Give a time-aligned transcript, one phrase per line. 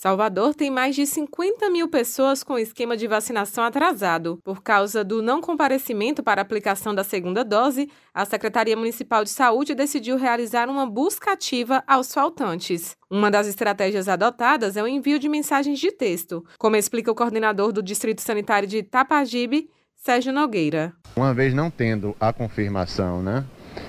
[0.00, 4.38] Salvador tem mais de 50 mil pessoas com esquema de vacinação atrasado.
[4.44, 9.74] Por causa do não comparecimento para aplicação da segunda dose, a Secretaria Municipal de Saúde
[9.74, 12.96] decidiu realizar uma busca ativa aos faltantes.
[13.10, 17.72] Uma das estratégias adotadas é o envio de mensagens de texto, como explica o coordenador
[17.72, 20.92] do Distrito Sanitário de Tapajibe, Sérgio Nogueira.
[21.16, 23.44] Uma vez não tendo a confirmação, né,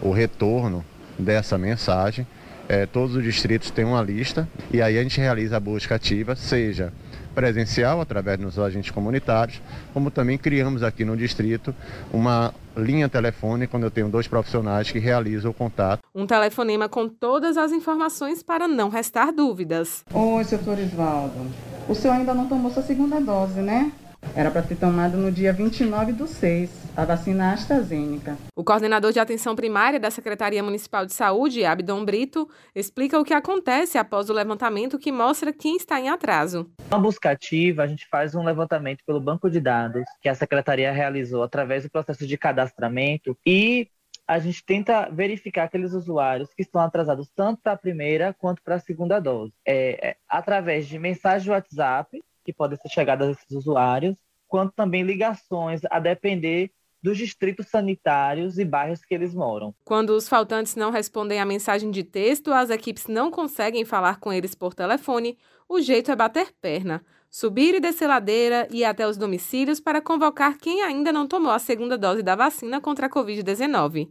[0.00, 0.82] o retorno
[1.18, 2.26] dessa mensagem,
[2.70, 6.36] é, todos os distritos têm uma lista e aí a gente realiza a busca ativa,
[6.36, 6.92] seja
[7.34, 9.60] presencial através dos agentes comunitários,
[9.92, 11.74] como também criamos aqui no distrito
[12.12, 16.00] uma linha telefônica quando eu tenho dois profissionais que realizam o contato.
[16.14, 20.04] Um telefonema com todas as informações para não restar dúvidas.
[20.14, 21.50] Oi, doutor Isvaldo.
[21.88, 23.90] O senhor ainda não tomou sua segunda dose, né?
[24.34, 28.38] Era para ter tomado no dia 29 do 6, a vacina AstraZeneca.
[28.54, 33.34] O coordenador de atenção primária da Secretaria Municipal de Saúde, Abdon Brito, explica o que
[33.34, 36.70] acontece após o levantamento que mostra quem está em atraso.
[36.90, 40.92] Na busca ativa, a gente faz um levantamento pelo banco de dados que a Secretaria
[40.92, 43.88] realizou através do processo de cadastramento e
[44.28, 48.76] a gente tenta verificar aqueles usuários que estão atrasados tanto para a primeira quanto para
[48.76, 49.52] a segunda dose.
[49.66, 52.22] É, é, através de mensagem de WhatsApp,
[52.52, 56.70] que podem ser chegadas a esses usuários, quanto também ligações, a depender
[57.02, 59.74] dos distritos sanitários e bairros que eles moram.
[59.84, 64.32] Quando os faltantes não respondem à mensagem de texto, as equipes não conseguem falar com
[64.32, 69.06] eles por telefone, o jeito é bater perna, subir e descer ladeira e ir até
[69.06, 73.10] os domicílios para convocar quem ainda não tomou a segunda dose da vacina contra a
[73.10, 74.10] Covid-19.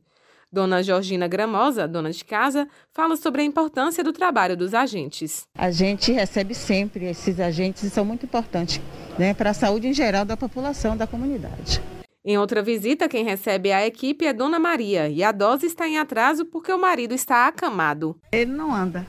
[0.52, 5.44] Dona Georgina Gramosa, dona de casa, fala sobre a importância do trabalho dos agentes.
[5.55, 8.81] A gente recebe sempre esses agentes e são muito importantes
[9.17, 11.80] né, para a saúde em geral da população, da comunidade.
[12.25, 16.00] Em outra visita, quem recebe a equipe é Dona Maria e a dose está em
[16.00, 18.20] atraso porque o marido está acamado.
[18.31, 19.05] Ele não anda.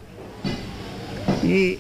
[1.43, 1.79] E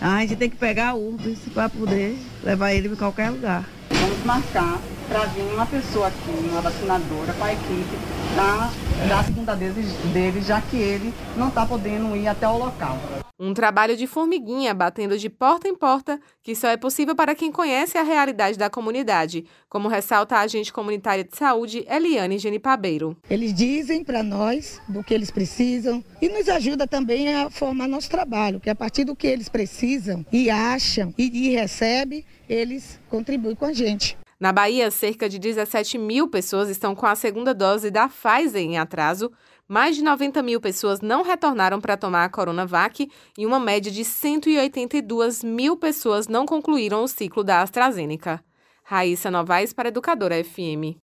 [0.00, 3.68] a gente tem que pegar o Uber para poder levar ele para qualquer lugar.
[3.88, 7.96] Vamos marcar para vir uma pessoa aqui, uma vacinadora, para a equipe,
[8.34, 12.56] para dar a segunda dose dele, já que ele não está podendo ir até o
[12.56, 12.98] local.
[13.38, 17.52] Um trabalho de formiguinha, batendo de porta em porta, que só é possível para quem
[17.52, 23.14] conhece a realidade da comunidade, como ressalta a agente comunitária de saúde Eliane Genipabeiro.
[23.28, 28.08] Eles dizem para nós do que eles precisam e nos ajuda também a formar nosso
[28.08, 33.54] trabalho, que a partir do que eles precisam e acham e, e recebem, eles contribuem
[33.54, 34.16] com a gente.
[34.38, 38.76] Na Bahia, cerca de 17 mil pessoas estão com a segunda dose da Pfizer em
[38.76, 39.32] atraso,
[39.66, 44.04] mais de 90 mil pessoas não retornaram para tomar a Coronavac e uma média de
[44.04, 48.44] 182 mil pessoas não concluíram o ciclo da AstraZeneca.
[48.84, 50.94] Raíssa Novaes para Educadora FM.